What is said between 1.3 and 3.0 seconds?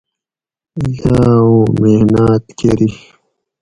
اوں محناۤت کۤری